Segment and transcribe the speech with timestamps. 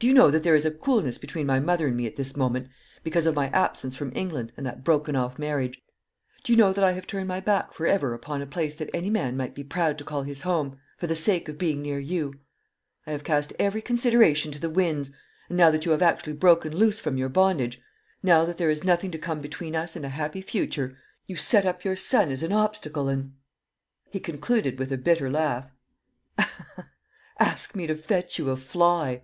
[0.00, 2.34] Do you know that there is a coolness between my mother and me at this
[2.34, 2.68] moment,
[3.04, 5.82] because of my absence from England and that broken off marriage?
[6.42, 8.88] Do you know that I have turned my back for ever upon a place that
[8.94, 11.98] any man might be proud to call his home, for the sake of being near
[11.98, 12.32] you?
[13.06, 15.10] I have cast every consideration to the winds;
[15.50, 17.78] and now that you have actually broken loose from your bondage,
[18.22, 20.96] now that there is nothing to come between us and a happy future,
[21.26, 23.34] you set up your son as an obstacle, and"
[24.08, 25.68] he concluded with a bitter laugh
[27.38, 29.20] "ask me to fetch you a fly!"